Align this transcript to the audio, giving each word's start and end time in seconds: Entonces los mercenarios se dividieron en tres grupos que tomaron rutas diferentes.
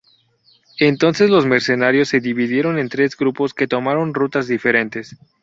Entonces 0.79 1.29
los 1.29 1.45
mercenarios 1.45 2.07
se 2.09 2.19
dividieron 2.19 2.79
en 2.79 2.89
tres 2.89 3.15
grupos 3.15 3.53
que 3.53 3.67
tomaron 3.67 4.15
rutas 4.15 4.47
diferentes. 4.47 5.15